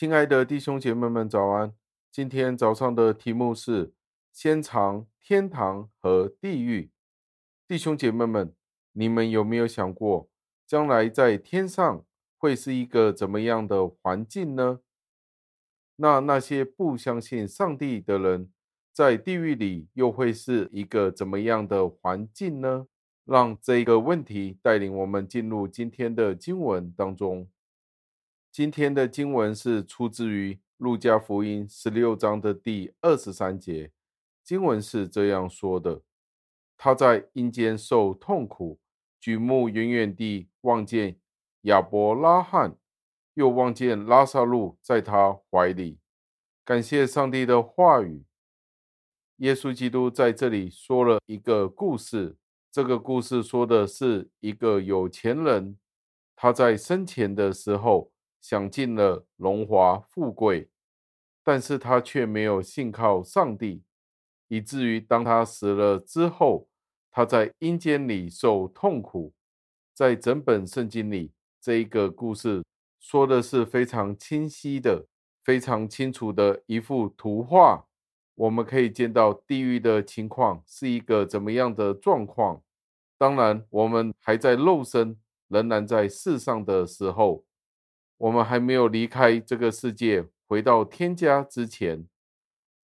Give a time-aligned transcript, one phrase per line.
[0.00, 1.74] 亲爱的弟兄姐妹们，早安！
[2.12, 3.92] 今天早上的题目是
[4.32, 6.92] “先尝天堂和地狱”。
[7.66, 8.54] 弟兄姐妹们，
[8.92, 10.30] 你们有没有想过，
[10.64, 12.04] 将来在天上
[12.36, 14.78] 会是一个怎么样的环境呢？
[15.96, 18.52] 那那些不相信上帝的人，
[18.92, 22.86] 在地狱里又会是一个怎么样的环境呢？
[23.24, 27.48] 让这个问题带领我们进入今天的经文当中。
[28.50, 33.92] 今天的经文是出自于路加福音十六章的第二十三节。
[34.42, 36.02] 经文是这样说的：
[36.76, 38.80] 他在阴间受痛苦，
[39.20, 41.20] 举目远远地望见
[41.62, 42.76] 亚伯拉罕，
[43.34, 46.00] 又望见拉撒路在他怀里。
[46.64, 48.24] 感谢上帝的话语。
[49.36, 52.36] 耶稣基督在这里说了一个故事。
[52.72, 55.78] 这个故事说的是一个有钱人，
[56.34, 58.10] 他在生前的时候。
[58.40, 60.70] 享尽了荣华富贵，
[61.42, 63.82] 但是他却没有信靠上帝，
[64.48, 66.68] 以至于当他死了之后，
[67.10, 69.32] 他在阴间里受痛苦。
[69.92, 72.62] 在整本圣经里，这一个故事
[73.00, 75.06] 说的是非常清晰的、
[75.42, 77.86] 非常清楚的一幅图画。
[78.36, 82.62] 我们可以见到地狱的情况是一个怎么样的状况。
[83.18, 87.44] 当然，我们还在肉身，仍然在世上的时候。
[88.18, 92.04] 我们还没有离开这个世界，回到天家之前，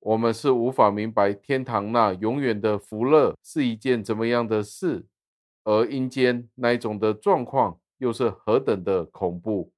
[0.00, 5.06] 我们是无法明白天堂那永远的福乐是一件怎么样的事，
[5.64, 9.72] 而阴间那一种的状况又是何等的恐怖，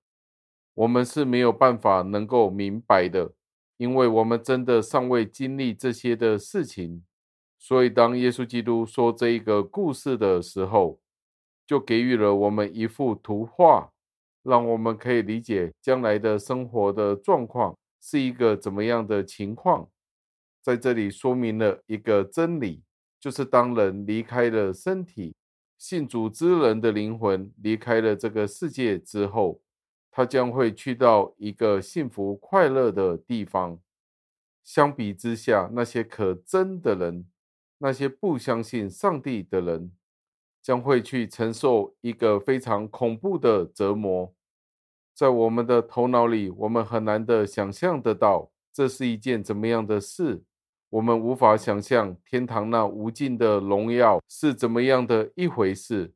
[0.75, 3.33] 我们是没有办法能够明白的，
[3.77, 7.05] 因为我们真的尚未经历这些的事情。
[7.57, 11.01] 所以，当耶稣基督说这一个故事的时候，
[11.65, 13.94] 就给予了我们一幅图画。
[14.45, 19.89] 让我们可以理解将来的生活的状况是一个怎么样的情况。
[20.63, 22.85] 在这里说明了一个真理，
[23.19, 25.35] 就是当人离开了身体，
[25.77, 29.61] 信主之人的灵魂离开了这个世界之后，
[30.11, 33.81] 他将会去到一个幸福快乐的地方。
[34.63, 37.27] 相比之下，那些可憎的人，
[37.79, 39.93] 那些不相信上帝的人，
[40.65, 44.33] 将会去承受一个非常恐怖的折磨，
[45.15, 50.43] 在我们的头脑里，我们很难的想象得到这是一件怎么样的事。
[50.89, 56.15] 我们无法想象天堂那无尽的荣耀是怎么样的一回事。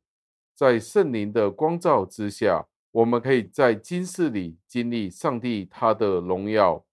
[0.55, 6.83] 在圣灵的光照之下，我们可以在今世里经历上帝他的荣耀，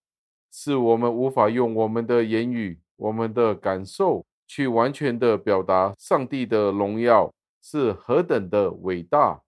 [0.52, 7.32] 是我们无法用我们的言语、我们的感受去完全的表达上帝的荣耀。
[7.68, 9.42] 是何等的伟大！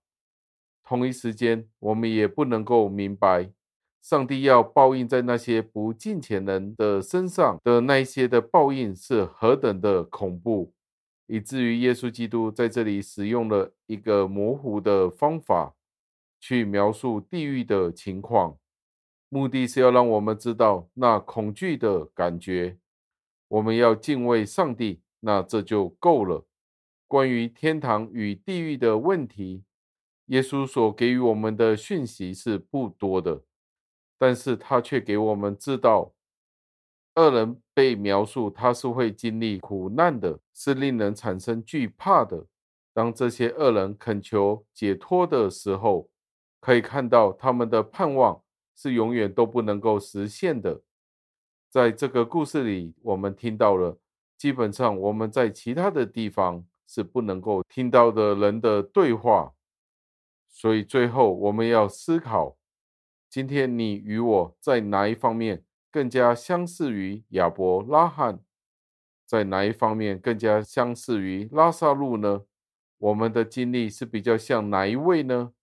[0.83, 3.49] 同一时间，我们也不能够明白，
[4.01, 10.73] 上帝要报应在那些不敬虔人的身上的那些的报应是何等的恐怖，
[11.27, 15.73] 以至于耶稣基督在这里使用了一个模糊的方法
[16.41, 18.57] 去描述地狱的情况，
[19.29, 22.77] 目的是要让我们知道那恐惧的感觉。
[23.47, 26.48] 我们要敬畏上帝，那这就够了。
[27.09, 29.63] 关于天堂与地狱的问题，
[30.27, 33.41] 耶稣所给予我们的讯息是不多的，
[34.19, 36.13] 但是他却给我们知道，
[37.15, 42.45] 恶人被描述他是会经历苦难的，是令人产生惧怕的。
[42.93, 46.11] 当这些恶人恳求解脱的时候，
[46.59, 48.43] 可以看到他们的盼望
[48.75, 50.83] 是永远都不能够实现的。
[51.71, 53.97] 在这个故事里，我们听到了，
[54.37, 56.67] 基本上我们在其他的地方。
[56.91, 59.53] 是不能够听到的人的对话，
[60.47, 62.57] 所以最后我们要思考：
[63.29, 68.39] 今天你与我在哪一方面更加相似于亚伯拉罕，
[69.23, 72.45] 在哪一方面更加相似于拉撒路呢？
[72.97, 75.53] 我们的经历是比较像哪一位呢？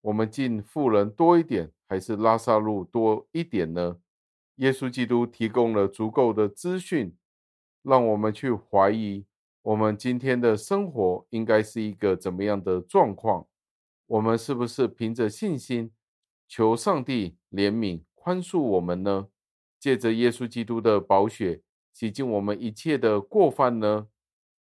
[0.00, 3.98] 我们敬富人多一点，还是拉撒路多一点呢？
[4.56, 7.16] 耶稣基督提供了足够的资讯，
[7.84, 9.24] 让我们去怀疑。
[9.62, 13.46] 我们今天的生活应该是一个怎么样的状况？
[14.06, 15.92] 我们是不是凭着信心
[16.48, 19.28] 求上帝怜悯宽恕我们呢？
[19.78, 21.62] 借着耶稣基督的宝血
[21.92, 24.08] 洗净我们一切的过犯呢？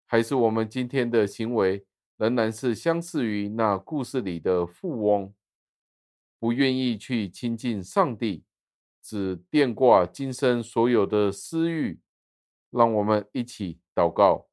[0.05, 1.85] 还是我们今天的行为
[2.17, 5.33] 仍然是相似于那故事里的富翁，
[6.37, 8.43] 不愿意去亲近上帝，
[9.01, 12.01] 只惦挂今生所有的私欲？
[12.69, 14.50] 让我们一起祷告。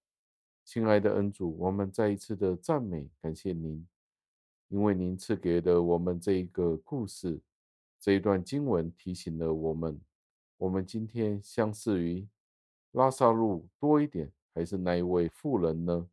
[0.68, 3.88] 亲爱的恩主，我们再一次的赞美感谢您，
[4.68, 7.40] 因为您赐给了我们这一个故事，
[7.98, 9.98] 这一段经文提醒了我们：
[10.58, 12.28] 我们今天相似于
[12.92, 16.06] 拉萨路多一点，还是那一位富人呢？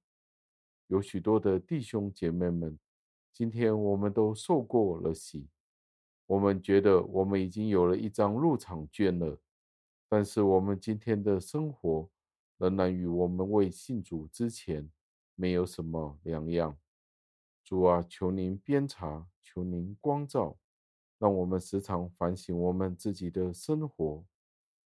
[0.87, 2.79] 有许多的弟兄姐妹们，
[3.33, 5.49] 今天我们都受过了洗，
[6.27, 9.37] 我们觉得我们已经有了一张入场券了，
[10.07, 12.09] 但是我们今天的生活
[12.57, 14.89] 仍然与我们未信主之前
[15.35, 16.77] 没有什么两样。
[17.63, 20.57] 主啊，求您鞭察，求您光照。
[21.17, 24.25] 让我们时常反省我们自己的生活，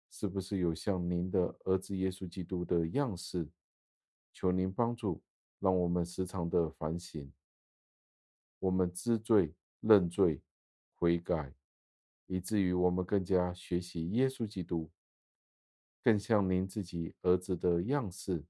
[0.09, 3.49] 是不是有像您的儿子耶稣基督的样式？
[4.33, 5.21] 求您帮助，
[5.59, 7.31] 让我们时常的反省，
[8.59, 10.41] 我们知罪、认罪、
[10.95, 11.53] 悔改，
[12.27, 14.89] 以至于我们更加学习耶稣基督，
[16.05, 18.45] 更像您自己儿子的样式。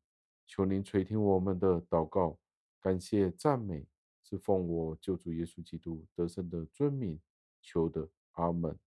[0.45, 2.37] 求您垂听我们的祷告，
[2.81, 3.87] 感谢赞美，
[4.21, 7.17] 是奉我救主耶稣基督得胜的尊名。
[7.61, 8.77] 求的，阿门。